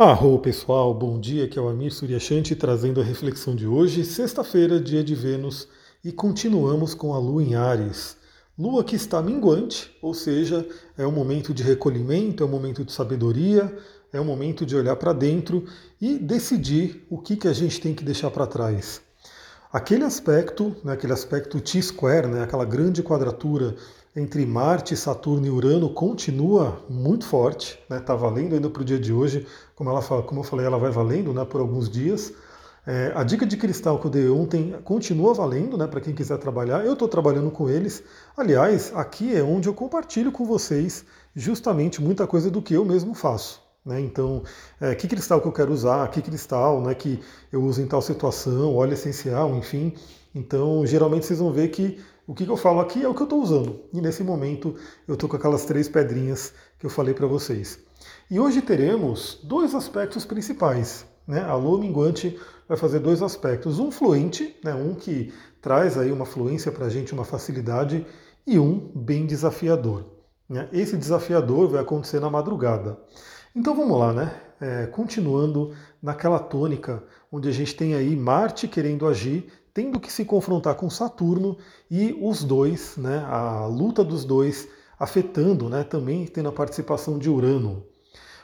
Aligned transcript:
Arro 0.00 0.38
pessoal, 0.38 0.94
bom 0.94 1.18
dia, 1.18 1.46
aqui 1.46 1.58
é 1.58 1.60
o 1.60 1.66
Amir 1.66 1.92
Suryashanti 1.92 2.54
trazendo 2.54 3.00
a 3.00 3.04
reflexão 3.04 3.56
de 3.56 3.66
hoje, 3.66 4.04
sexta-feira, 4.04 4.78
dia 4.78 5.02
de 5.02 5.12
Vênus, 5.12 5.66
e 6.04 6.12
continuamos 6.12 6.94
com 6.94 7.12
a 7.12 7.18
Lua 7.18 7.42
em 7.42 7.56
Ares. 7.56 8.16
Lua 8.56 8.84
que 8.84 8.94
está 8.94 9.20
minguante, 9.20 9.90
ou 10.00 10.14
seja, 10.14 10.64
é 10.96 11.04
um 11.04 11.10
momento 11.10 11.52
de 11.52 11.64
recolhimento, 11.64 12.44
é 12.44 12.46
um 12.46 12.48
momento 12.48 12.84
de 12.84 12.92
sabedoria, 12.92 13.76
é 14.12 14.20
um 14.20 14.24
momento 14.24 14.64
de 14.64 14.76
olhar 14.76 14.94
para 14.94 15.12
dentro 15.12 15.64
e 16.00 16.16
decidir 16.16 17.04
o 17.10 17.18
que, 17.18 17.36
que 17.36 17.48
a 17.48 17.52
gente 17.52 17.80
tem 17.80 17.92
que 17.92 18.04
deixar 18.04 18.30
para 18.30 18.46
trás. 18.46 19.02
Aquele 19.72 20.04
aspecto, 20.04 20.76
né, 20.84 20.92
aquele 20.92 21.12
aspecto 21.12 21.60
T-square, 21.60 22.28
né, 22.28 22.44
aquela 22.44 22.64
grande 22.64 23.02
quadratura 23.02 23.74
entre 24.18 24.44
Marte, 24.44 24.96
Saturno 24.96 25.46
e 25.46 25.50
Urano 25.50 25.88
continua 25.90 26.82
muito 26.88 27.24
forte, 27.24 27.78
está 27.82 27.94
né, 27.94 28.00
tá 28.00 28.14
valendo 28.14 28.54
ainda 28.54 28.68
para 28.68 28.82
o 28.82 28.84
dia 28.84 28.98
de 28.98 29.12
hoje, 29.12 29.46
como, 29.76 29.88
ela 29.90 30.02
fala, 30.02 30.22
como 30.22 30.40
eu 30.40 30.44
falei, 30.44 30.66
ela 30.66 30.78
vai 30.78 30.90
valendo 30.90 31.32
né, 31.32 31.44
por 31.44 31.60
alguns 31.60 31.88
dias. 31.88 32.32
É, 32.86 33.12
a 33.14 33.22
dica 33.22 33.46
de 33.46 33.56
cristal 33.56 33.98
que 33.98 34.06
eu 34.06 34.10
dei 34.10 34.28
ontem 34.28 34.74
continua 34.82 35.34
valendo 35.34 35.76
né, 35.76 35.86
para 35.86 36.00
quem 36.00 36.14
quiser 36.14 36.38
trabalhar. 36.38 36.84
Eu 36.84 36.94
estou 36.94 37.06
trabalhando 37.06 37.50
com 37.50 37.68
eles. 37.68 38.02
Aliás, 38.36 38.92
aqui 38.94 39.36
é 39.36 39.42
onde 39.42 39.68
eu 39.68 39.74
compartilho 39.74 40.32
com 40.32 40.44
vocês 40.44 41.04
justamente 41.36 42.02
muita 42.02 42.26
coisa 42.26 42.50
do 42.50 42.62
que 42.62 42.74
eu 42.74 42.84
mesmo 42.84 43.14
faço. 43.14 43.62
Né? 43.84 44.00
Então, 44.00 44.42
é, 44.80 44.94
que 44.94 45.06
cristal 45.06 45.40
que 45.40 45.46
eu 45.46 45.52
quero 45.52 45.72
usar, 45.72 46.08
que 46.10 46.22
cristal 46.22 46.80
né, 46.80 46.94
que 46.94 47.20
eu 47.52 47.62
uso 47.62 47.80
em 47.80 47.86
tal 47.86 48.02
situação, 48.02 48.74
óleo 48.74 48.94
essencial, 48.94 49.54
enfim. 49.54 49.92
Então, 50.34 50.84
geralmente 50.86 51.26
vocês 51.26 51.38
vão 51.38 51.52
ver 51.52 51.68
que 51.68 52.00
o 52.28 52.34
que 52.34 52.46
eu 52.46 52.58
falo 52.58 52.80
aqui 52.80 53.02
é 53.02 53.08
o 53.08 53.14
que 53.14 53.22
eu 53.22 53.24
estou 53.24 53.42
usando. 53.42 53.80
E 53.90 54.02
nesse 54.02 54.22
momento 54.22 54.76
eu 55.08 55.14
estou 55.14 55.30
com 55.30 55.36
aquelas 55.36 55.64
três 55.64 55.88
pedrinhas 55.88 56.52
que 56.78 56.84
eu 56.84 56.90
falei 56.90 57.14
para 57.14 57.26
vocês. 57.26 57.78
E 58.30 58.38
hoje 58.38 58.60
teremos 58.60 59.40
dois 59.42 59.74
aspectos 59.74 60.26
principais. 60.26 61.06
Né? 61.26 61.40
A 61.40 61.54
lua 61.54 61.80
minguante 61.80 62.38
vai 62.68 62.76
fazer 62.76 62.98
dois 62.98 63.22
aspectos. 63.22 63.78
Um 63.78 63.90
fluente, 63.90 64.54
né? 64.62 64.74
um 64.74 64.94
que 64.94 65.32
traz 65.62 65.96
aí 65.96 66.12
uma 66.12 66.26
fluência 66.26 66.70
para 66.70 66.84
a 66.84 66.90
gente, 66.90 67.14
uma 67.14 67.24
facilidade, 67.24 68.06
e 68.46 68.58
um 68.58 68.92
bem 68.94 69.24
desafiador. 69.24 70.04
Né? 70.46 70.68
Esse 70.70 70.98
desafiador 70.98 71.66
vai 71.70 71.80
acontecer 71.80 72.20
na 72.20 72.28
madrugada. 72.28 72.98
Então 73.56 73.74
vamos 73.74 73.98
lá, 73.98 74.12
né? 74.12 74.38
É, 74.60 74.86
continuando 74.86 75.72
naquela 76.02 76.38
tônica 76.38 77.02
onde 77.32 77.48
a 77.48 77.52
gente 77.52 77.74
tem 77.74 77.94
aí 77.94 78.14
Marte 78.14 78.68
querendo 78.68 79.06
agir 79.06 79.50
tendo 79.78 80.00
que 80.00 80.12
se 80.12 80.24
confrontar 80.24 80.74
com 80.74 80.90
Saturno 80.90 81.56
e 81.88 82.12
os 82.20 82.42
dois, 82.42 82.96
né, 82.96 83.24
a 83.28 83.64
luta 83.66 84.02
dos 84.02 84.24
dois 84.24 84.66
afetando, 84.98 85.68
né, 85.68 85.84
também 85.84 86.26
tendo 86.26 86.48
a 86.48 86.52
participação 86.52 87.16
de 87.16 87.30
Urano. 87.30 87.86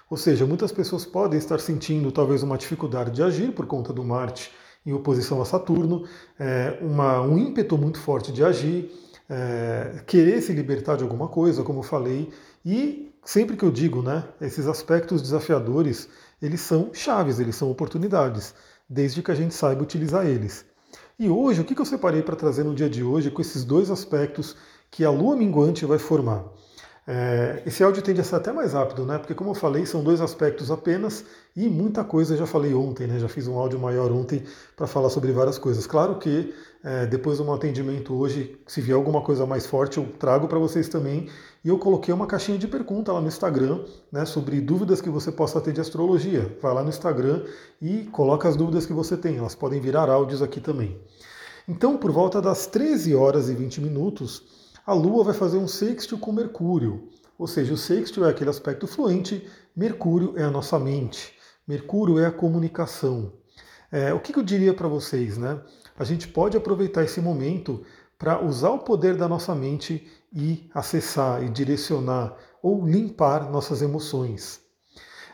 Ou 0.08 0.16
seja, 0.16 0.46
muitas 0.46 0.70
pessoas 0.70 1.04
podem 1.04 1.36
estar 1.36 1.58
sentindo 1.58 2.12
talvez 2.12 2.44
uma 2.44 2.56
dificuldade 2.56 3.10
de 3.10 3.20
agir 3.20 3.52
por 3.52 3.66
conta 3.66 3.92
do 3.92 4.04
Marte 4.04 4.52
em 4.86 4.92
oposição 4.92 5.42
a 5.42 5.44
Saturno, 5.44 6.04
é, 6.38 6.78
uma, 6.80 7.20
um 7.22 7.36
ímpeto 7.36 7.76
muito 7.76 7.98
forte 7.98 8.30
de 8.30 8.44
agir, 8.44 8.92
é, 9.28 10.04
querer 10.06 10.40
se 10.40 10.52
libertar 10.52 10.96
de 10.96 11.02
alguma 11.02 11.26
coisa, 11.26 11.64
como 11.64 11.80
eu 11.80 11.82
falei, 11.82 12.30
e 12.64 13.12
sempre 13.24 13.56
que 13.56 13.64
eu 13.64 13.72
digo, 13.72 14.02
né, 14.02 14.22
esses 14.40 14.68
aspectos 14.68 15.20
desafiadores, 15.20 16.08
eles 16.40 16.60
são 16.60 16.90
chaves, 16.92 17.40
eles 17.40 17.56
são 17.56 17.72
oportunidades, 17.72 18.54
desde 18.88 19.20
que 19.20 19.32
a 19.32 19.34
gente 19.34 19.52
saiba 19.52 19.82
utilizar 19.82 20.24
eles. 20.24 20.64
E 21.16 21.28
hoje, 21.28 21.60
o 21.60 21.64
que 21.64 21.80
eu 21.80 21.84
separei 21.84 22.22
para 22.22 22.34
trazer 22.34 22.64
no 22.64 22.74
dia 22.74 22.90
de 22.90 23.04
hoje 23.04 23.30
com 23.30 23.40
esses 23.40 23.64
dois 23.64 23.88
aspectos 23.88 24.56
que 24.90 25.04
a 25.04 25.10
lua 25.10 25.36
minguante 25.36 25.86
vai 25.86 25.96
formar? 25.96 26.44
É, 27.06 27.62
esse 27.64 27.84
áudio 27.84 28.02
tende 28.02 28.20
a 28.20 28.24
ser 28.24 28.34
até 28.34 28.50
mais 28.50 28.72
rápido, 28.72 29.04
né? 29.04 29.18
Porque, 29.18 29.32
como 29.32 29.50
eu 29.50 29.54
falei, 29.54 29.86
são 29.86 30.02
dois 30.02 30.20
aspectos 30.20 30.72
apenas 30.72 31.24
e 31.54 31.68
muita 31.68 32.02
coisa 32.02 32.34
eu 32.34 32.38
já 32.38 32.46
falei 32.46 32.74
ontem, 32.74 33.06
né? 33.06 33.20
Já 33.20 33.28
fiz 33.28 33.46
um 33.46 33.56
áudio 33.56 33.78
maior 33.78 34.10
ontem 34.10 34.42
para 34.74 34.88
falar 34.88 35.08
sobre 35.08 35.30
várias 35.30 35.56
coisas. 35.56 35.86
Claro 35.86 36.18
que 36.18 36.52
é, 36.82 37.06
depois 37.06 37.38
do 37.38 37.44
meu 37.44 37.54
atendimento 37.54 38.12
hoje, 38.12 38.58
se 38.66 38.80
vier 38.80 38.96
alguma 38.96 39.20
coisa 39.20 39.46
mais 39.46 39.66
forte, 39.66 39.98
eu 39.98 40.06
trago 40.18 40.48
para 40.48 40.58
vocês 40.58 40.88
também. 40.88 41.28
E 41.64 41.68
eu 41.68 41.78
coloquei 41.78 42.12
uma 42.12 42.26
caixinha 42.26 42.58
de 42.58 42.68
pergunta 42.68 43.10
lá 43.10 43.22
no 43.22 43.26
Instagram, 43.26 43.86
né, 44.12 44.26
sobre 44.26 44.60
dúvidas 44.60 45.00
que 45.00 45.08
você 45.08 45.32
possa 45.32 45.62
ter 45.62 45.72
de 45.72 45.80
astrologia. 45.80 46.54
Vai 46.60 46.74
lá 46.74 46.82
no 46.82 46.90
Instagram 46.90 47.42
e 47.80 48.04
coloca 48.12 48.46
as 48.46 48.54
dúvidas 48.54 48.84
que 48.84 48.92
você 48.92 49.16
tem. 49.16 49.38
Elas 49.38 49.54
podem 49.54 49.80
virar 49.80 50.10
áudios 50.10 50.42
aqui 50.42 50.60
também. 50.60 51.00
Então, 51.66 51.96
por 51.96 52.12
volta 52.12 52.42
das 52.42 52.66
13 52.66 53.14
horas 53.14 53.48
e 53.48 53.54
20 53.54 53.80
minutos, 53.80 54.42
a 54.84 54.92
Lua 54.92 55.24
vai 55.24 55.32
fazer 55.32 55.56
um 55.56 55.66
sextil 55.66 56.18
com 56.18 56.32
Mercúrio. 56.32 57.08
Ou 57.38 57.46
seja, 57.46 57.72
o 57.72 57.78
sextil 57.78 58.26
é 58.26 58.30
aquele 58.30 58.50
aspecto 58.50 58.86
fluente, 58.86 59.48
Mercúrio 59.74 60.34
é 60.36 60.42
a 60.42 60.50
nossa 60.50 60.78
mente, 60.78 61.32
Mercúrio 61.66 62.18
é 62.18 62.26
a 62.26 62.30
comunicação. 62.30 63.32
É, 63.90 64.12
o 64.12 64.20
que 64.20 64.36
eu 64.36 64.42
diria 64.42 64.74
para 64.74 64.86
vocês, 64.86 65.38
né? 65.38 65.58
A 65.96 66.04
gente 66.04 66.28
pode 66.28 66.56
aproveitar 66.56 67.04
esse 67.04 67.20
momento 67.20 67.82
para 68.18 68.42
usar 68.44 68.70
o 68.70 68.78
poder 68.78 69.16
da 69.16 69.28
nossa 69.28 69.54
mente 69.54 70.06
e 70.32 70.68
acessar 70.74 71.42
e 71.42 71.48
direcionar 71.48 72.36
ou 72.62 72.86
limpar 72.86 73.50
nossas 73.50 73.82
emoções. 73.82 74.60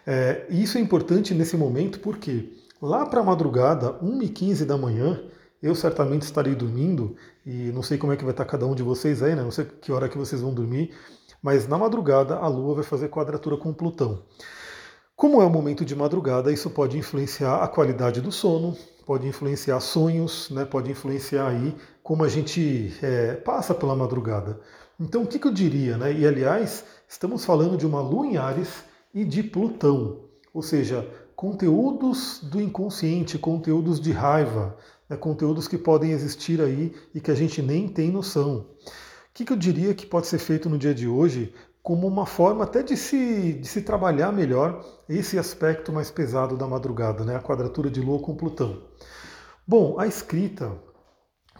É, 0.06 0.46
isso 0.50 0.78
é 0.78 0.80
importante 0.80 1.34
nesse 1.34 1.56
momento 1.56 2.00
porque 2.00 2.52
lá 2.80 3.06
para 3.06 3.20
a 3.20 3.24
madrugada, 3.24 3.92
1h15 4.02 4.64
da 4.64 4.76
manhã, 4.76 5.22
eu 5.62 5.74
certamente 5.74 6.22
estarei 6.22 6.54
dormindo 6.54 7.14
e 7.44 7.70
não 7.72 7.82
sei 7.82 7.98
como 7.98 8.12
é 8.12 8.16
que 8.16 8.24
vai 8.24 8.32
estar 8.32 8.44
cada 8.44 8.66
um 8.66 8.74
de 8.74 8.82
vocês 8.82 9.22
aí, 9.22 9.34
né? 9.34 9.42
Não 9.42 9.50
sei 9.50 9.66
que 9.66 9.92
hora 9.92 10.08
que 10.08 10.16
vocês 10.16 10.40
vão 10.40 10.54
dormir, 10.54 10.94
mas 11.42 11.68
na 11.68 11.76
madrugada 11.76 12.36
a 12.36 12.48
Lua 12.48 12.76
vai 12.76 12.84
fazer 12.84 13.08
quadratura 13.08 13.56
com 13.56 13.72
Plutão. 13.72 14.22
Como 15.14 15.42
é 15.42 15.44
um 15.44 15.50
momento 15.50 15.84
de 15.84 15.94
madrugada, 15.94 16.50
isso 16.50 16.70
pode 16.70 16.96
influenciar 16.96 17.62
a 17.62 17.68
qualidade 17.68 18.22
do 18.22 18.32
sono, 18.32 18.74
pode 19.10 19.26
influenciar 19.26 19.80
sonhos, 19.80 20.48
né? 20.50 20.64
Pode 20.64 20.88
influenciar 20.88 21.48
aí 21.48 21.74
como 22.00 22.22
a 22.22 22.28
gente 22.28 22.94
é, 23.02 23.34
passa 23.34 23.74
pela 23.74 23.96
madrugada. 23.96 24.60
Então, 25.00 25.24
o 25.24 25.26
que, 25.26 25.36
que 25.36 25.48
eu 25.48 25.52
diria, 25.52 25.98
né? 25.98 26.12
E 26.12 26.24
aliás, 26.24 26.84
estamos 27.08 27.44
falando 27.44 27.76
de 27.76 27.84
uma 27.84 28.00
Lua 28.00 28.24
em 28.24 28.36
Ares 28.36 28.84
e 29.12 29.24
de 29.24 29.42
Plutão, 29.42 30.20
ou 30.54 30.62
seja, 30.62 31.04
conteúdos 31.34 32.38
do 32.40 32.60
inconsciente, 32.60 33.36
conteúdos 33.36 34.00
de 34.00 34.12
raiva, 34.12 34.76
né, 35.08 35.16
conteúdos 35.16 35.66
que 35.66 35.76
podem 35.76 36.12
existir 36.12 36.60
aí 36.60 36.94
e 37.12 37.20
que 37.20 37.32
a 37.32 37.34
gente 37.34 37.60
nem 37.60 37.88
tem 37.88 38.12
noção. 38.12 38.58
O 38.58 39.32
que, 39.34 39.44
que 39.44 39.52
eu 39.52 39.56
diria 39.56 39.92
que 39.92 40.06
pode 40.06 40.28
ser 40.28 40.38
feito 40.38 40.70
no 40.70 40.78
dia 40.78 40.94
de 40.94 41.08
hoje 41.08 41.52
como 41.82 42.06
uma 42.06 42.26
forma 42.26 42.64
até 42.64 42.82
de 42.82 42.96
se, 42.96 43.54
de 43.54 43.66
se 43.66 43.82
trabalhar 43.82 44.32
melhor 44.32 44.84
esse 45.08 45.38
aspecto 45.38 45.92
mais 45.92 46.10
pesado 46.10 46.56
da 46.56 46.66
madrugada, 46.66 47.24
né, 47.24 47.36
a 47.36 47.40
quadratura 47.40 47.90
de 47.90 48.00
Lua 48.00 48.20
com 48.20 48.36
Plutão. 48.36 48.82
Bom, 49.66 49.98
a 49.98 50.06
escrita, 50.06 50.72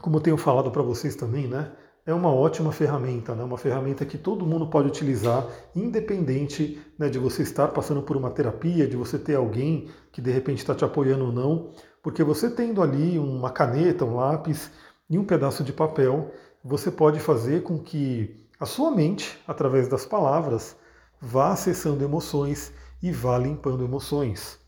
como 0.00 0.16
eu 0.16 0.20
tenho 0.20 0.36
falado 0.36 0.70
para 0.70 0.82
vocês 0.82 1.14
também, 1.14 1.46
né, 1.46 1.72
é 2.06 2.14
uma 2.14 2.32
ótima 2.32 2.72
ferramenta, 2.72 3.34
né? 3.34 3.44
uma 3.44 3.58
ferramenta 3.58 4.04
que 4.04 4.18
todo 4.18 4.46
mundo 4.46 4.66
pode 4.68 4.88
utilizar, 4.88 5.46
independente 5.76 6.80
né, 6.98 7.08
de 7.08 7.18
você 7.18 7.42
estar 7.42 7.68
passando 7.68 8.02
por 8.02 8.16
uma 8.16 8.30
terapia, 8.30 8.88
de 8.88 8.96
você 8.96 9.18
ter 9.18 9.34
alguém 9.34 9.88
que 10.10 10.20
de 10.20 10.30
repente 10.30 10.58
está 10.58 10.74
te 10.74 10.84
apoiando 10.84 11.26
ou 11.26 11.32
não, 11.32 11.70
porque 12.02 12.24
você 12.24 12.50
tendo 12.50 12.82
ali 12.82 13.18
uma 13.18 13.50
caneta, 13.50 14.04
um 14.04 14.16
lápis 14.16 14.70
e 15.08 15.18
um 15.18 15.24
pedaço 15.24 15.62
de 15.62 15.72
papel, 15.72 16.32
você 16.64 16.90
pode 16.90 17.20
fazer 17.20 17.62
com 17.62 17.78
que 17.78 18.46
a 18.60 18.66
sua 18.66 18.90
mente, 18.90 19.40
através 19.48 19.88
das 19.88 20.04
palavras, 20.04 20.76
vá 21.18 21.52
acessando 21.52 22.04
emoções 22.04 22.72
e 23.02 23.10
vá 23.10 23.38
limpando 23.38 23.82
emoções. 23.82 24.58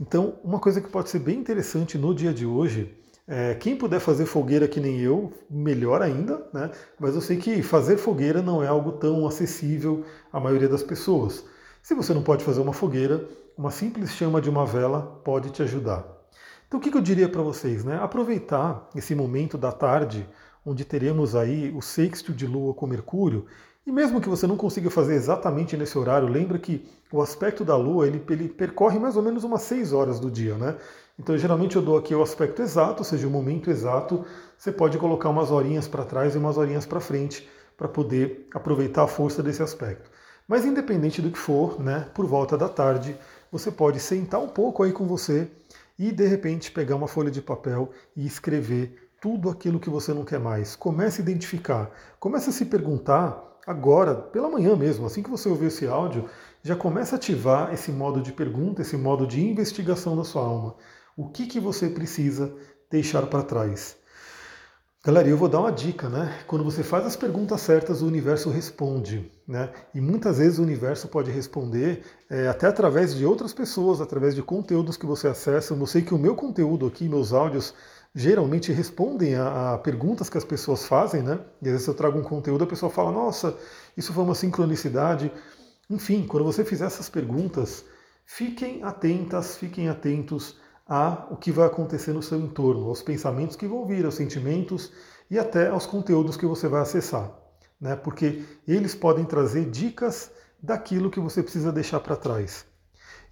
Então, 0.00 0.40
uma 0.42 0.58
coisa 0.58 0.80
que 0.80 0.88
pode 0.88 1.08
ser 1.08 1.20
bem 1.20 1.38
interessante 1.38 1.96
no 1.96 2.12
dia 2.12 2.34
de 2.34 2.44
hoje 2.44 3.00
é, 3.26 3.54
quem 3.54 3.76
puder 3.76 4.00
fazer 4.00 4.26
fogueira 4.26 4.68
que 4.68 4.80
nem 4.80 5.00
eu, 5.00 5.32
melhor 5.48 6.02
ainda, 6.02 6.46
né? 6.52 6.70
Mas 6.98 7.14
eu 7.14 7.20
sei 7.20 7.38
que 7.38 7.62
fazer 7.62 7.96
fogueira 7.96 8.42
não 8.42 8.62
é 8.62 8.66
algo 8.66 8.92
tão 8.92 9.26
acessível 9.26 10.04
à 10.32 10.38
maioria 10.38 10.68
das 10.68 10.82
pessoas. 10.82 11.44
Se 11.82 11.94
você 11.94 12.12
não 12.12 12.22
pode 12.22 12.44
fazer 12.44 12.60
uma 12.60 12.72
fogueira, 12.72 13.26
uma 13.56 13.70
simples 13.70 14.10
chama 14.10 14.40
de 14.40 14.50
uma 14.50 14.66
vela 14.66 15.20
pode 15.24 15.50
te 15.50 15.62
ajudar. 15.62 16.04
Então 16.66 16.80
o 16.80 16.82
que 16.82 16.94
eu 16.94 17.00
diria 17.00 17.28
para 17.28 17.40
vocês? 17.40 17.84
Né? 17.84 17.96
Aproveitar 17.96 18.90
esse 18.94 19.14
momento 19.14 19.56
da 19.56 19.72
tarde, 19.72 20.28
onde 20.64 20.84
teremos 20.84 21.34
aí 21.34 21.72
o 21.76 21.82
sexto 21.82 22.32
de 22.32 22.46
Lua 22.46 22.74
com 22.74 22.86
Mercúrio, 22.86 23.46
e 23.86 23.92
mesmo 23.92 24.20
que 24.20 24.28
você 24.28 24.46
não 24.46 24.56
consiga 24.56 24.88
fazer 24.88 25.14
exatamente 25.14 25.76
nesse 25.76 25.98
horário, 25.98 26.26
lembra 26.26 26.58
que 26.58 26.88
o 27.12 27.20
aspecto 27.20 27.64
da 27.64 27.76
Lua 27.76 28.06
ele, 28.06 28.24
ele 28.30 28.48
percorre 28.48 28.98
mais 28.98 29.14
ou 29.14 29.22
menos 29.22 29.44
umas 29.44 29.62
6 29.62 29.92
horas 29.92 30.18
do 30.18 30.30
dia, 30.30 30.54
né? 30.54 30.76
Então, 31.18 31.36
geralmente 31.36 31.76
eu 31.76 31.82
dou 31.82 31.98
aqui 31.98 32.14
o 32.14 32.22
aspecto 32.22 32.62
exato, 32.62 33.00
ou 33.00 33.04
seja, 33.04 33.26
o 33.26 33.30
momento 33.30 33.70
exato. 33.70 34.24
Você 34.56 34.72
pode 34.72 34.98
colocar 34.98 35.28
umas 35.28 35.50
horinhas 35.50 35.86
para 35.86 36.04
trás 36.04 36.34
e 36.34 36.38
umas 36.38 36.56
horinhas 36.56 36.86
para 36.86 36.98
frente 36.98 37.48
para 37.76 37.86
poder 37.86 38.48
aproveitar 38.54 39.04
a 39.04 39.06
força 39.06 39.42
desse 39.42 39.62
aspecto. 39.62 40.10
Mas 40.48 40.64
independente 40.64 41.22
do 41.22 41.30
que 41.30 41.38
for, 41.38 41.80
né, 41.80 42.08
por 42.14 42.26
volta 42.26 42.56
da 42.56 42.68
tarde, 42.68 43.16
você 43.52 43.70
pode 43.70 44.00
sentar 44.00 44.40
um 44.40 44.48
pouco 44.48 44.82
aí 44.82 44.92
com 44.92 45.06
você 45.06 45.48
e 45.98 46.10
de 46.10 46.26
repente 46.26 46.72
pegar 46.72 46.96
uma 46.96 47.06
folha 47.06 47.30
de 47.30 47.40
papel 47.40 47.90
e 48.16 48.26
escrever 48.26 49.03
tudo 49.24 49.48
aquilo 49.48 49.80
que 49.80 49.88
você 49.88 50.12
não 50.12 50.22
quer 50.22 50.38
mais. 50.38 50.76
Comece 50.76 51.22
a 51.22 51.24
identificar, 51.24 51.90
comece 52.20 52.50
a 52.50 52.52
se 52.52 52.66
perguntar 52.66 53.58
agora, 53.66 54.14
pela 54.14 54.50
manhã 54.50 54.76
mesmo, 54.76 55.06
assim 55.06 55.22
que 55.22 55.30
você 55.30 55.48
ouvir 55.48 55.68
esse 55.68 55.86
áudio, 55.86 56.28
já 56.62 56.76
começa 56.76 57.14
a 57.14 57.16
ativar 57.16 57.72
esse 57.72 57.90
modo 57.90 58.20
de 58.20 58.34
pergunta, 58.34 58.82
esse 58.82 58.98
modo 58.98 59.26
de 59.26 59.42
investigação 59.42 60.14
da 60.14 60.24
sua 60.24 60.42
alma. 60.42 60.74
O 61.16 61.30
que, 61.30 61.46
que 61.46 61.58
você 61.58 61.88
precisa 61.88 62.54
deixar 62.90 63.22
para 63.22 63.42
trás? 63.42 63.96
Galera, 65.02 65.28
eu 65.28 65.38
vou 65.38 65.48
dar 65.48 65.60
uma 65.60 65.72
dica, 65.72 66.08
né? 66.10 66.40
Quando 66.46 66.64
você 66.64 66.82
faz 66.82 67.06
as 67.06 67.16
perguntas 67.16 67.62
certas, 67.62 68.02
o 68.02 68.06
universo 68.06 68.50
responde, 68.50 69.30
né? 69.48 69.70
E 69.94 70.02
muitas 70.02 70.36
vezes 70.36 70.58
o 70.58 70.62
universo 70.62 71.08
pode 71.08 71.30
responder 71.30 72.02
é, 72.30 72.48
até 72.48 72.66
através 72.66 73.14
de 73.14 73.24
outras 73.24 73.54
pessoas, 73.54 74.02
através 74.02 74.34
de 74.34 74.42
conteúdos 74.42 74.98
que 74.98 75.06
você 75.06 75.28
acessa. 75.28 75.74
Eu 75.74 75.86
sei 75.86 76.02
que 76.02 76.14
o 76.14 76.18
meu 76.18 76.34
conteúdo 76.34 76.86
aqui, 76.86 77.06
meus 77.06 77.34
áudios, 77.34 77.74
geralmente 78.14 78.72
respondem 78.72 79.34
a, 79.34 79.74
a, 79.74 79.78
perguntas 79.78 80.30
que 80.30 80.38
as 80.38 80.44
pessoas 80.44 80.86
fazem, 80.86 81.22
né? 81.22 81.40
E 81.60 81.66
às 81.66 81.72
vezes 81.72 81.88
eu 81.88 81.94
trago 81.94 82.18
um 82.18 82.22
conteúdo, 82.22 82.62
a 82.62 82.66
pessoa 82.66 82.90
fala, 82.90 83.10
nossa, 83.10 83.56
isso 83.96 84.12
foi 84.12 84.22
uma 84.22 84.34
sincronicidade. 84.34 85.32
Enfim, 85.90 86.26
quando 86.26 86.44
você 86.44 86.64
fizer 86.64 86.86
essas 86.86 87.08
perguntas, 87.08 87.84
fiquem 88.24 88.84
atentas, 88.84 89.56
fiquem 89.56 89.88
atentos 89.88 90.56
a 90.86 91.26
o 91.30 91.36
que 91.36 91.50
vai 91.50 91.66
acontecer 91.66 92.12
no 92.12 92.22
seu 92.22 92.38
entorno, 92.38 92.88
aos 92.88 93.02
pensamentos 93.02 93.56
que 93.56 93.66
vão 93.66 93.86
vir, 93.86 94.04
aos 94.04 94.14
sentimentos 94.14 94.92
e 95.30 95.38
até 95.38 95.68
aos 95.68 95.86
conteúdos 95.86 96.36
que 96.36 96.46
você 96.46 96.68
vai 96.68 96.82
acessar, 96.82 97.32
né? 97.80 97.96
Porque 97.96 98.44
eles 98.68 98.94
podem 98.94 99.24
trazer 99.24 99.68
dicas 99.70 100.30
daquilo 100.62 101.10
que 101.10 101.20
você 101.20 101.42
precisa 101.42 101.72
deixar 101.72 102.00
para 102.00 102.16
trás. 102.16 102.64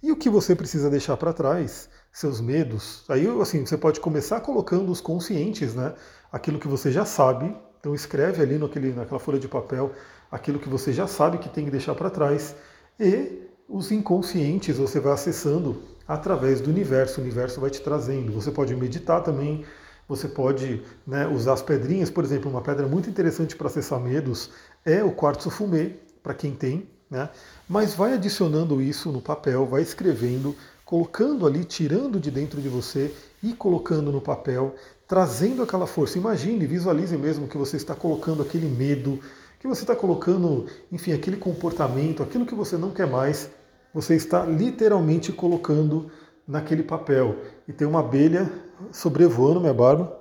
E 0.01 0.11
o 0.11 0.17
que 0.17 0.29
você 0.29 0.53
precisa 0.53 0.89
deixar 0.89 1.15
para 1.15 1.31
trás, 1.31 1.89
seus 2.13 2.39
medos, 2.39 3.03
aí 3.09 3.27
assim, 3.41 3.65
você 3.65 3.77
pode 3.77 3.99
começar 3.99 4.39
colocando 4.39 4.91
os 4.91 5.01
conscientes, 5.01 5.73
né? 5.73 5.93
Aquilo 6.31 6.59
que 6.59 6.67
você 6.67 6.91
já 6.91 7.03
sabe, 7.03 7.53
então 7.79 7.93
escreve 7.93 8.41
ali 8.41 8.57
naquele, 8.57 8.93
naquela 8.93 9.19
folha 9.19 9.39
de 9.39 9.47
papel 9.47 9.91
aquilo 10.33 10.57
que 10.57 10.67
você 10.67 10.91
já 10.91 11.05
sabe 11.05 11.37
que 11.37 11.47
tem 11.47 11.65
que 11.65 11.69
deixar 11.69 11.93
para 11.93 12.09
trás 12.09 12.55
e 12.99 13.43
os 13.69 13.91
inconscientes 13.91 14.77
você 14.77 14.99
vai 14.99 15.13
acessando 15.13 15.79
através 16.07 16.59
do 16.59 16.71
universo. 16.71 17.21
O 17.21 17.23
universo 17.23 17.61
vai 17.61 17.69
te 17.69 17.79
trazendo. 17.81 18.31
Você 18.33 18.49
pode 18.49 18.75
meditar 18.75 19.21
também, 19.21 19.63
você 20.07 20.27
pode 20.27 20.81
né, 21.05 21.27
usar 21.27 21.53
as 21.53 21.61
pedrinhas. 21.61 22.09
Por 22.09 22.23
exemplo, 22.23 22.49
uma 22.49 22.61
pedra 22.61 22.87
muito 22.87 23.09
interessante 23.09 23.55
para 23.55 23.67
acessar 23.67 23.99
medos 23.99 24.49
é 24.83 25.03
o 25.03 25.11
quartzo 25.11 25.51
fumê, 25.51 25.91
para 26.23 26.33
quem 26.33 26.51
tem. 26.51 26.89
Né? 27.09 27.29
Mas 27.69 27.93
vai 27.93 28.13
adicionando 28.13 28.81
isso 28.81 29.11
no 29.11 29.21
papel, 29.21 29.67
vai 29.67 29.83
escrevendo, 29.83 30.55
colocando 30.85 31.47
ali, 31.47 31.63
tirando 31.63 32.19
de 32.19 32.29
dentro 32.29 32.61
de 32.61 32.69
você 32.69 33.13
e 33.41 33.53
colocando 33.53 34.11
no 34.11 34.21
papel, 34.21 34.75
trazendo 35.07 35.63
aquela 35.63 35.87
força. 35.87 36.17
Imagine, 36.17 36.65
visualize 36.65 37.15
mesmo 37.17 37.47
que 37.47 37.57
você 37.57 37.77
está 37.77 37.95
colocando 37.95 38.41
aquele 38.41 38.67
medo, 38.67 39.19
que 39.59 39.67
você 39.67 39.83
está 39.83 39.95
colocando, 39.95 40.67
enfim, 40.91 41.13
aquele 41.13 41.37
comportamento, 41.37 42.21
aquilo 42.21 42.45
que 42.45 42.55
você 42.55 42.77
não 42.77 42.91
quer 42.91 43.07
mais, 43.07 43.49
você 43.93 44.15
está 44.15 44.45
literalmente 44.45 45.31
colocando 45.31 46.11
naquele 46.47 46.83
papel. 46.83 47.37
E 47.67 47.73
tem 47.73 47.87
uma 47.87 47.99
abelha 47.99 48.51
sobrevoando 48.91 49.61
minha 49.61 49.73
barba. 49.73 50.19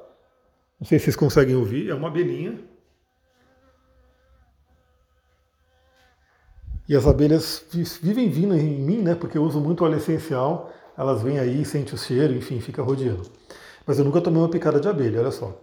Não 0.79 0.87
sei 0.87 0.99
se 0.99 1.07
vocês 1.07 1.17
conseguem 1.17 1.57
ouvir, 1.57 1.89
é 1.89 1.95
uma 1.95 2.09
abelhinha. 2.09 2.72
E 6.93 6.95
as 6.95 7.07
abelhas 7.07 7.65
vivem 8.03 8.29
vindo 8.29 8.55
em 8.55 8.79
mim, 8.79 8.99
né? 8.99 9.15
Porque 9.15 9.39
eu 9.39 9.43
uso 9.43 9.59
muito 9.59 9.83
óleo 9.83 9.97
essencial. 9.97 10.71
Elas 10.95 11.23
vêm 11.23 11.39
aí, 11.39 11.65
sentem 11.65 11.95
o 11.95 11.97
cheiro, 11.97 12.35
enfim, 12.35 12.61
fica 12.61 12.83
rodeando. 12.83 13.23
Mas 13.87 13.99
eu 13.99 14.05
nunca 14.05 14.21
tomei 14.21 14.43
uma 14.43 14.51
picada 14.51 14.79
de 14.79 14.87
abelha, 14.87 15.21
olha 15.21 15.31
só. 15.31 15.59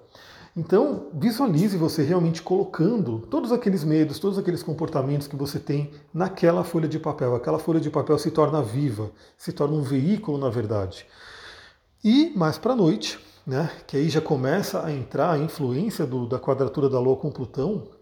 Então, 0.57 1.05
visualize 1.13 1.77
você 1.77 2.01
realmente 2.01 2.41
colocando 2.41 3.19
todos 3.29 3.51
aqueles 3.51 3.83
medos, 3.83 4.17
todos 4.17 4.39
aqueles 4.39 4.63
comportamentos 4.63 5.27
que 5.27 5.35
você 5.35 5.59
tem 5.59 5.91
naquela 6.11 6.63
folha 6.63 6.87
de 6.87 6.97
papel. 6.97 7.35
Aquela 7.35 7.59
folha 7.59 7.79
de 7.79 7.91
papel 7.91 8.17
se 8.17 8.31
torna 8.31 8.63
viva, 8.63 9.11
se 9.37 9.51
torna 9.51 9.75
um 9.75 9.83
veículo, 9.83 10.39
na 10.39 10.49
verdade. 10.49 11.05
E 12.03 12.33
mais 12.35 12.57
para 12.57 12.73
a 12.73 12.75
noite, 12.75 13.19
né, 13.45 13.69
que 13.85 13.95
aí 13.97 14.09
já 14.09 14.19
começa 14.19 14.83
a 14.83 14.91
entrar 14.91 15.33
a 15.33 15.37
influência 15.37 16.07
do, 16.07 16.25
da 16.25 16.39
quadratura 16.39 16.89
da 16.89 16.99
Lua 16.99 17.17
com 17.17 17.29
Plutão, 17.29 17.98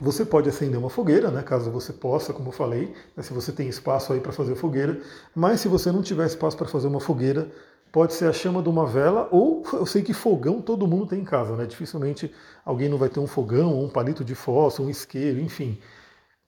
você 0.00 0.24
pode 0.24 0.48
acender 0.48 0.78
uma 0.78 0.90
fogueira, 0.90 1.30
né, 1.30 1.42
caso 1.42 1.70
você 1.70 1.92
possa, 1.92 2.32
como 2.32 2.48
eu 2.48 2.52
falei, 2.52 2.94
né, 3.16 3.22
se 3.22 3.32
você 3.32 3.52
tem 3.52 3.68
espaço 3.68 4.12
aí 4.12 4.20
para 4.20 4.32
fazer 4.32 4.54
fogueira. 4.54 5.00
Mas 5.34 5.60
se 5.60 5.68
você 5.68 5.90
não 5.90 6.02
tiver 6.02 6.26
espaço 6.26 6.56
para 6.56 6.66
fazer 6.66 6.86
uma 6.86 7.00
fogueira, 7.00 7.50
pode 7.90 8.12
ser 8.12 8.26
a 8.26 8.32
chama 8.32 8.62
de 8.62 8.68
uma 8.68 8.86
vela, 8.86 9.28
ou 9.30 9.62
eu 9.72 9.86
sei 9.86 10.02
que 10.02 10.12
fogão 10.12 10.60
todo 10.60 10.86
mundo 10.86 11.06
tem 11.06 11.20
em 11.20 11.24
casa, 11.24 11.56
né? 11.56 11.64
Dificilmente 11.64 12.32
alguém 12.64 12.88
não 12.88 12.98
vai 12.98 13.08
ter 13.08 13.20
um 13.20 13.26
fogão, 13.26 13.72
ou 13.74 13.84
um 13.84 13.88
palito 13.88 14.24
de 14.24 14.34
fósforo, 14.34 14.88
um 14.88 14.90
isqueiro, 14.90 15.40
enfim. 15.40 15.78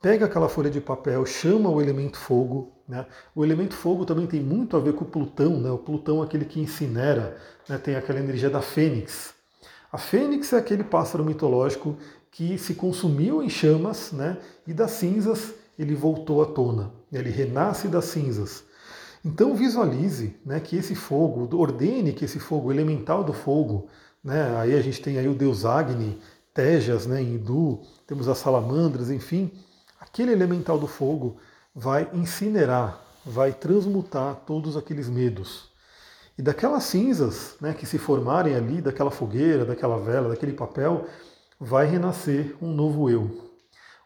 Pega 0.00 0.26
aquela 0.26 0.48
folha 0.48 0.70
de 0.70 0.80
papel, 0.80 1.26
chama 1.26 1.68
o 1.68 1.80
elemento 1.80 2.18
fogo. 2.18 2.72
Né? 2.86 3.04
O 3.34 3.44
elemento 3.44 3.74
fogo 3.74 4.04
também 4.04 4.26
tem 4.26 4.40
muito 4.40 4.76
a 4.76 4.80
ver 4.80 4.94
com 4.94 5.04
o 5.04 5.08
Plutão, 5.08 5.58
né? 5.58 5.70
o 5.70 5.78
Plutão 5.78 6.22
é 6.22 6.24
aquele 6.24 6.44
que 6.44 6.60
incinera, 6.60 7.36
né? 7.68 7.78
tem 7.78 7.96
aquela 7.96 8.20
energia 8.20 8.48
da 8.48 8.62
fênix. 8.62 9.34
A 9.90 9.98
fênix 9.98 10.52
é 10.52 10.58
aquele 10.58 10.84
pássaro 10.84 11.24
mitológico 11.24 11.96
que 12.38 12.56
se 12.56 12.74
consumiu 12.74 13.42
em 13.42 13.50
chamas 13.50 14.12
né? 14.12 14.38
e 14.64 14.72
das 14.72 14.92
cinzas 14.92 15.54
ele 15.76 15.96
voltou 15.96 16.40
à 16.40 16.46
tona. 16.46 16.92
Ele 17.12 17.30
renasce 17.30 17.88
das 17.88 18.04
cinzas. 18.04 18.62
Então 19.24 19.56
visualize 19.56 20.36
né, 20.46 20.60
que 20.60 20.76
esse 20.76 20.94
fogo, 20.94 21.48
ordene 21.56 22.12
que 22.12 22.24
esse 22.24 22.38
fogo 22.38 22.70
elemental 22.70 23.24
do 23.24 23.32
fogo, 23.32 23.88
né, 24.22 24.56
aí 24.56 24.76
a 24.76 24.80
gente 24.80 25.02
tem 25.02 25.18
aí 25.18 25.26
o 25.26 25.34
deus 25.34 25.64
Agni, 25.64 26.20
Tejas 26.54 27.08
né, 27.08 27.20
em 27.20 27.34
hindu, 27.34 27.80
temos 28.06 28.28
as 28.28 28.38
salamandras, 28.38 29.10
enfim, 29.10 29.50
aquele 30.00 30.30
elemental 30.30 30.78
do 30.78 30.86
fogo 30.86 31.38
vai 31.74 32.08
incinerar, 32.14 33.02
vai 33.26 33.52
transmutar 33.52 34.36
todos 34.46 34.76
aqueles 34.76 35.08
medos. 35.08 35.70
E 36.38 36.42
daquelas 36.42 36.84
cinzas 36.84 37.56
né, 37.60 37.74
que 37.74 37.84
se 37.84 37.98
formarem 37.98 38.54
ali, 38.54 38.80
daquela 38.80 39.10
fogueira, 39.10 39.64
daquela 39.64 39.98
vela, 39.98 40.28
daquele 40.28 40.52
papel, 40.52 41.04
vai 41.60 41.86
renascer 41.86 42.54
um 42.60 42.72
novo 42.72 43.10
eu. 43.10 43.48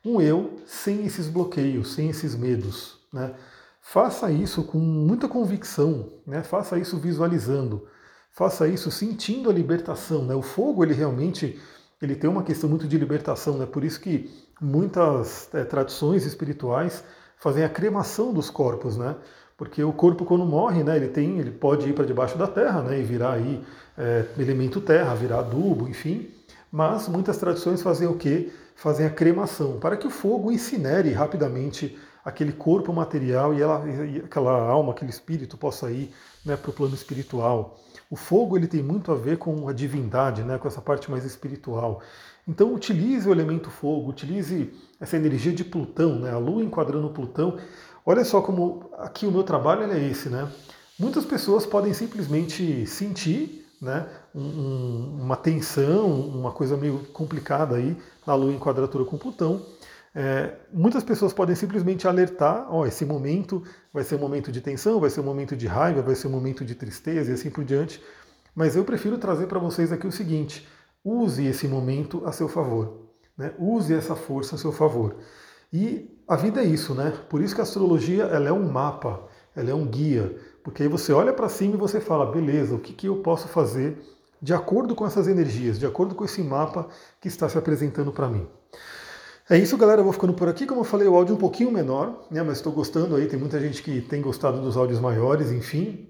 Um 0.04 0.20
eu 0.20 0.58
sem 0.66 1.04
esses 1.04 1.28
bloqueios, 1.28 1.92
sem 1.94 2.08
esses 2.08 2.34
medos. 2.34 2.98
Né? 3.12 3.34
Faça 3.80 4.30
isso 4.30 4.64
com 4.64 4.78
muita 4.78 5.28
convicção, 5.28 6.08
né? 6.26 6.42
faça 6.42 6.78
isso 6.78 6.98
visualizando, 6.98 7.86
faça 8.30 8.66
isso 8.66 8.90
sentindo 8.90 9.50
a 9.50 9.52
libertação. 9.52 10.24
Né? 10.24 10.34
O 10.34 10.42
fogo, 10.42 10.82
ele 10.82 10.94
realmente 10.94 11.60
ele 12.00 12.16
tem 12.16 12.28
uma 12.28 12.42
questão 12.42 12.68
muito 12.68 12.88
de 12.88 12.98
libertação, 12.98 13.58
né? 13.58 13.66
por 13.66 13.84
isso 13.84 14.00
que 14.00 14.28
muitas 14.60 15.48
é, 15.54 15.62
tradições 15.64 16.24
espirituais 16.24 17.04
fazem 17.36 17.64
a 17.64 17.68
cremação 17.68 18.32
dos 18.32 18.50
corpos, 18.50 18.96
né? 18.96 19.16
porque 19.56 19.82
o 19.84 19.92
corpo 19.92 20.24
quando 20.24 20.44
morre, 20.44 20.82
né, 20.82 20.96
ele 20.96 21.06
tem, 21.06 21.38
ele 21.38 21.52
pode 21.52 21.88
ir 21.88 21.92
para 21.92 22.04
debaixo 22.04 22.36
da 22.36 22.48
terra, 22.48 22.82
né, 22.82 22.98
e 22.98 23.02
virar 23.04 23.34
aí 23.34 23.62
é, 23.96 24.24
elemento 24.36 24.80
terra, 24.80 25.14
virar 25.14 25.38
adubo, 25.38 25.88
enfim. 25.88 26.28
Mas 26.72 27.06
muitas 27.06 27.36
tradições 27.36 27.82
fazem 27.82 28.08
o 28.08 28.16
quê? 28.16 28.50
Fazem 28.74 29.04
a 29.04 29.10
cremação 29.10 29.78
para 29.78 29.94
que 29.94 30.06
o 30.06 30.10
fogo 30.10 30.50
incinere 30.50 31.12
rapidamente 31.12 31.98
aquele 32.24 32.52
corpo 32.52 32.92
material 32.94 33.52
e, 33.52 33.60
ela, 33.60 33.84
e 33.86 34.18
aquela 34.20 34.52
alma, 34.52 34.92
aquele 34.92 35.10
espírito 35.10 35.58
possa 35.58 35.90
ir 35.90 36.14
né, 36.46 36.56
para 36.56 36.70
o 36.70 36.72
plano 36.72 36.94
espiritual. 36.94 37.78
O 38.08 38.16
fogo 38.16 38.56
ele 38.56 38.66
tem 38.66 38.82
muito 38.82 39.12
a 39.12 39.14
ver 39.14 39.36
com 39.36 39.68
a 39.68 39.72
divindade, 39.74 40.42
né, 40.42 40.56
com 40.56 40.66
essa 40.66 40.80
parte 40.80 41.10
mais 41.10 41.26
espiritual. 41.26 42.00
Então 42.48 42.72
utilize 42.74 43.28
o 43.28 43.32
elemento 43.32 43.70
fogo, 43.70 44.08
utilize 44.08 44.72
essa 44.98 45.16
energia 45.16 45.52
de 45.52 45.64
Plutão, 45.64 46.20
né, 46.20 46.30
a 46.30 46.38
Lua 46.38 46.62
enquadrando 46.62 47.10
Plutão. 47.10 47.58
Olha 48.06 48.24
só 48.24 48.40
como 48.40 48.90
aqui 48.98 49.26
o 49.26 49.30
meu 49.30 49.42
trabalho 49.42 49.82
é 49.92 50.02
esse, 50.08 50.30
né? 50.30 50.50
Muitas 50.98 51.24
pessoas 51.24 51.66
podem 51.66 51.92
simplesmente 51.92 52.86
sentir 52.86 53.61
né, 53.82 54.06
um, 54.32 55.18
uma 55.20 55.36
tensão, 55.36 56.08
uma 56.08 56.52
coisa 56.52 56.76
meio 56.76 57.00
complicada 57.12 57.74
aí 57.74 57.96
na 58.24 58.32
Lua 58.36 58.52
em 58.52 58.58
quadratura 58.58 59.04
com 59.04 59.18
Plutão, 59.18 59.60
é, 60.14 60.54
muitas 60.72 61.02
pessoas 61.02 61.32
podem 61.32 61.56
simplesmente 61.56 62.06
alertar, 62.06 62.66
ó, 62.70 62.86
esse 62.86 63.04
momento 63.04 63.64
vai 63.92 64.04
ser 64.04 64.14
um 64.14 64.18
momento 64.18 64.52
de 64.52 64.60
tensão, 64.60 65.00
vai 65.00 65.10
ser 65.10 65.20
um 65.20 65.24
momento 65.24 65.56
de 65.56 65.66
raiva, 65.66 66.00
vai 66.00 66.14
ser 66.14 66.28
um 66.28 66.30
momento 66.30 66.64
de 66.64 66.76
tristeza 66.76 67.32
e 67.32 67.34
assim 67.34 67.50
por 67.50 67.64
diante. 67.64 68.00
Mas 68.54 68.76
eu 68.76 68.84
prefiro 68.84 69.18
trazer 69.18 69.46
para 69.48 69.58
vocês 69.58 69.90
aqui 69.90 70.06
o 70.06 70.12
seguinte: 70.12 70.68
use 71.02 71.44
esse 71.44 71.66
momento 71.66 72.22
a 72.24 72.30
seu 72.30 72.48
favor, 72.48 73.08
né? 73.36 73.52
use 73.58 73.92
essa 73.92 74.14
força 74.14 74.54
a 74.54 74.58
seu 74.58 74.70
favor. 74.70 75.16
E 75.72 76.22
a 76.28 76.36
vida 76.36 76.60
é 76.60 76.64
isso, 76.64 76.94
né? 76.94 77.14
Por 77.30 77.40
isso 77.40 77.54
que 77.54 77.62
a 77.62 77.64
astrologia 77.64 78.24
ela 78.24 78.48
é 78.48 78.52
um 78.52 78.70
mapa, 78.70 79.26
ela 79.54 79.70
é 79.70 79.74
um 79.74 79.86
guia, 79.86 80.36
porque 80.62 80.82
aí 80.82 80.88
você 80.88 81.12
olha 81.12 81.32
para 81.32 81.48
cima 81.48 81.74
e 81.74 81.78
você 81.78 82.00
fala, 82.00 82.26
beleza, 82.26 82.74
o 82.74 82.78
que, 82.78 82.92
que 82.92 83.06
eu 83.06 83.16
posso 83.16 83.48
fazer 83.48 83.98
de 84.40 84.52
acordo 84.52 84.94
com 84.94 85.06
essas 85.06 85.28
energias, 85.28 85.78
de 85.78 85.86
acordo 85.86 86.14
com 86.14 86.24
esse 86.24 86.42
mapa 86.42 86.88
que 87.20 87.28
está 87.28 87.48
se 87.48 87.56
apresentando 87.56 88.10
para 88.10 88.28
mim. 88.28 88.46
É 89.48 89.56
isso, 89.56 89.76
galera. 89.76 90.00
Eu 90.00 90.04
vou 90.04 90.12
ficando 90.12 90.34
por 90.34 90.48
aqui. 90.48 90.66
Como 90.66 90.80
eu 90.80 90.84
falei, 90.84 91.06
o 91.06 91.14
áudio 91.14 91.34
é 91.34 91.36
um 91.36 91.38
pouquinho 91.38 91.70
menor, 91.70 92.26
né? 92.30 92.42
mas 92.42 92.56
estou 92.56 92.72
gostando 92.72 93.14
aí. 93.14 93.26
Tem 93.26 93.38
muita 93.38 93.60
gente 93.60 93.82
que 93.82 94.00
tem 94.00 94.20
gostado 94.20 94.60
dos 94.60 94.76
áudios 94.76 94.98
maiores, 94.98 95.52
enfim. 95.52 96.08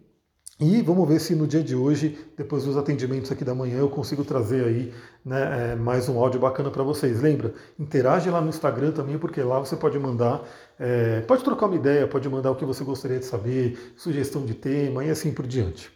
E 0.64 0.80
vamos 0.80 1.08
ver 1.08 1.18
se 1.18 1.34
no 1.34 1.44
dia 1.44 1.60
de 1.60 1.74
hoje, 1.74 2.16
depois 2.36 2.62
dos 2.62 2.76
atendimentos 2.76 3.32
aqui 3.32 3.44
da 3.44 3.52
manhã, 3.52 3.78
eu 3.78 3.88
consigo 3.88 4.24
trazer 4.24 4.64
aí 4.64 4.94
né, 5.24 5.72
é, 5.72 5.74
mais 5.74 6.08
um 6.08 6.16
áudio 6.20 6.38
bacana 6.38 6.70
para 6.70 6.84
vocês. 6.84 7.20
Lembra? 7.20 7.52
Interage 7.76 8.30
lá 8.30 8.40
no 8.40 8.48
Instagram 8.48 8.92
também, 8.92 9.18
porque 9.18 9.42
lá 9.42 9.58
você 9.58 9.74
pode 9.74 9.98
mandar, 9.98 10.40
é, 10.78 11.20
pode 11.22 11.42
trocar 11.42 11.66
uma 11.66 11.74
ideia, 11.74 12.06
pode 12.06 12.28
mandar 12.28 12.52
o 12.52 12.54
que 12.54 12.64
você 12.64 12.84
gostaria 12.84 13.18
de 13.18 13.24
saber, 13.24 13.92
sugestão 13.96 14.46
de 14.46 14.54
tema 14.54 15.04
e 15.04 15.10
assim 15.10 15.32
por 15.32 15.48
diante. 15.48 15.90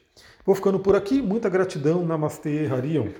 Vou 0.44 0.56
ficando 0.56 0.80
por 0.80 0.96
aqui. 0.96 1.23
Muita 1.23 1.49
gratidão. 1.49 2.04
Namastê, 2.04 2.66
Harion. 2.66 3.11